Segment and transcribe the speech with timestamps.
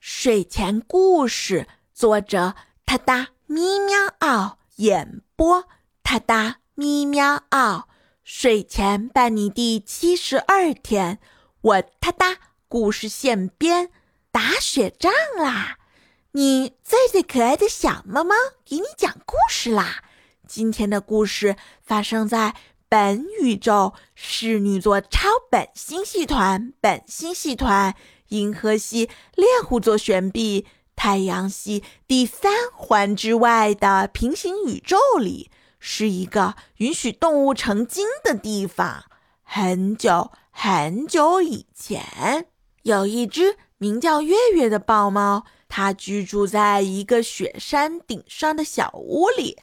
[0.00, 5.64] 睡前故事，作者：他哒咪喵嗷，演播：
[6.02, 7.88] 他哒咪喵嗷。
[8.24, 11.20] 睡前伴你第七十二天，
[11.60, 12.38] 我他哒
[12.68, 13.90] 故事现编，
[14.32, 15.78] 打雪仗啦！
[16.32, 18.34] 你最最可爱的小猫猫
[18.64, 20.02] 给你讲故事啦！
[20.46, 22.54] 今天的故事发生在
[22.88, 27.94] 本宇宙侍女座超本星系团本星系团。
[28.30, 30.66] 银河系猎户座旋臂，
[30.96, 35.48] 太阳系第三环之外的平行宇宙里，
[35.78, 39.04] 是一个允许动物成精的地方。
[39.44, 42.48] 很久很久以前，
[42.82, 49.58] 有一只名叫月月的豹猫，它居住在一个雪山顶上的小屋里。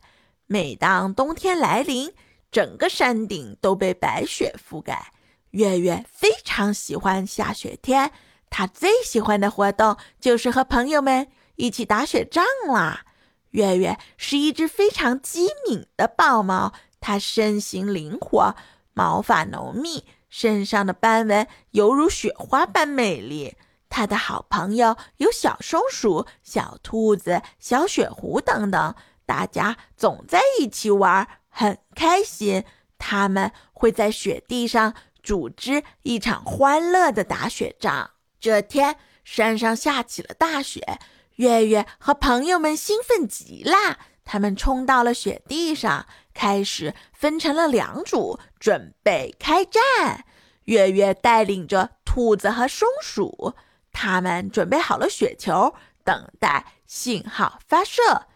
[0.46, 2.14] 每当冬天来临，
[2.54, 5.12] 整个山顶都被白雪覆盖。
[5.50, 8.12] 月月非常喜欢下雪天。
[8.50, 13.06] 他最喜欢的活动就是和朋友们一起打雪仗啦。
[13.50, 18.56] 月月是一只非常机敏的豹猫，它身形灵活，
[18.94, 23.56] 毛发浓密，身上的斑纹犹如雪花般美丽。
[23.90, 32.66] 它的好朋友有小松鼠、小兔子、小雪狐等等，大家总在一起玩，很开心。
[32.98, 38.12] 他们会在雪地上组织一场欢乐的打雪仗。
[38.40, 41.00] 这天，山上下起了大雪，
[41.36, 44.00] 月月和朋友们兴奋极了。
[44.26, 50.26] 他们冲到了雪地上，开始分成了两组，准备开战。
[50.66, 53.54] 月月带领着兔子和松鼠，
[53.92, 58.28] 他们准备好了雪球，等待信号发射。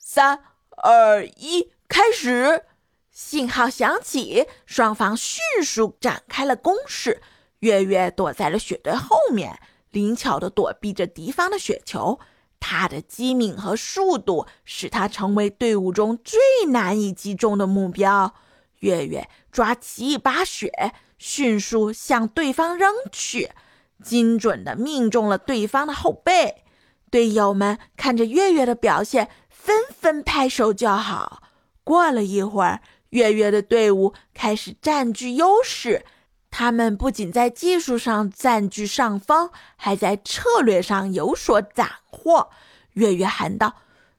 [0.00, 0.42] 三、
[0.82, 2.62] 二、一，开始！
[3.10, 7.20] 信号响起，双方迅速展开了攻势。
[7.58, 9.58] 月月躲在了雪堆后面，
[9.90, 12.20] 灵巧地躲避着敌方的雪球。
[12.60, 18.34] 他的机敏和速度使他成为队伍中最难以击中的目标。
[18.78, 23.50] 月月抓起一把雪，迅速向对方扔去，
[24.02, 26.62] 精准地命中了对方的后背。
[27.10, 31.42] 队友们看着月月的表现，纷纷拍手叫好。
[31.90, 36.04] 过了一会儿，月月的队伍开始占据优势。
[36.48, 42.48] 他们不仅在技术上占据上风，还在策略上有所斩获。
[42.92, 43.74] 月月喊道：“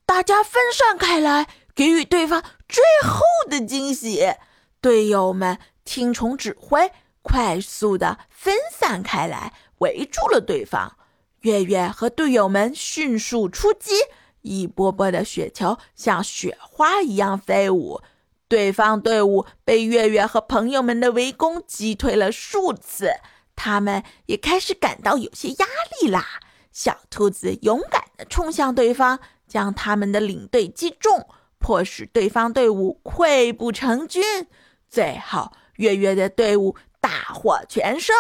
[0.06, 4.34] 大家分散开来，给予对方最后的惊喜！”
[4.81, 10.98] 队友们听从指挥，快速的分散开来，围住了对方。
[11.40, 13.92] 月月和队友们迅速出击，
[14.41, 18.02] 一波波的雪球像雪花一样飞舞。
[18.47, 23.12] 对方队伍被月月和朋友们的围攻击退了数次，
[23.56, 25.66] 他们也开始感到有些压
[26.01, 26.25] 力啦。
[26.74, 31.28] 小兔子勇敢地冲向对方，将他们的领队击中，
[31.59, 34.47] 迫使对方队伍溃不成军。
[34.90, 38.16] 最后，月月的队伍大获全胜，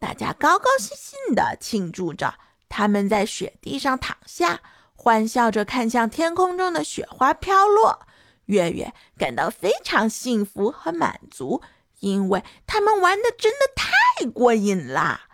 [0.00, 2.34] 大家高高兴兴地庆祝着。
[2.68, 4.60] 他们在雪地上躺下，
[5.00, 8.00] 欢笑着看向天空中的雪花飘落。
[8.46, 11.62] 月月感到非常幸福和满足，
[12.00, 15.28] 因为他们玩的真的太过瘾啦！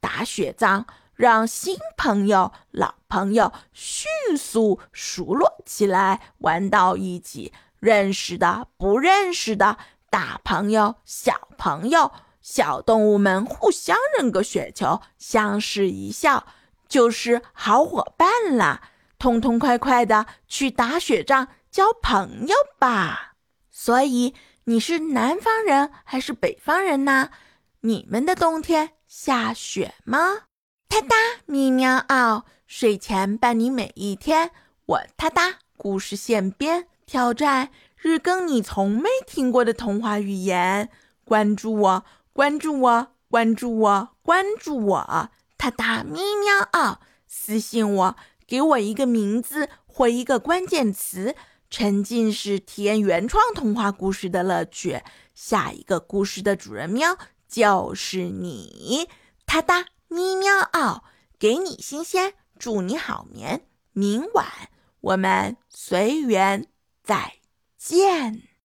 [0.00, 4.06] 打雪仗让新朋友、老朋友迅
[4.36, 9.78] 速熟络起来，玩到一起，认识的、不认识的，
[10.10, 12.12] 大朋友、小朋友、
[12.42, 16.46] 小动物们互相扔个雪球，相视一笑，
[16.86, 18.90] 就是好伙伴啦！
[19.18, 21.48] 痛痛快快的去打雪仗。
[21.70, 23.34] 交朋友吧，
[23.70, 24.34] 所以
[24.64, 27.28] 你是南方人还是北方人呢？
[27.80, 30.44] 你们的冬天下雪吗？
[30.88, 34.52] 哒哒咪喵嗷，睡前伴你每一天。
[34.86, 40.88] 我哒哒故事现编，挑战日更你从没听过的童话语言。
[41.24, 45.30] 关注我，关注我，关注我，关注我。
[45.58, 51.34] 哒哒咪喵嗷，私信我，给我一个名字或一个关键词。
[51.68, 55.02] 沉浸式体验原创童话故事的乐趣，
[55.34, 59.08] 下一个故事的主人喵就是你，
[59.44, 61.02] 哒哒咪喵嗷，
[61.40, 64.46] 给你新鲜，祝你好眠，明晚
[65.00, 66.68] 我们随缘
[67.02, 67.34] 再
[67.76, 68.46] 见。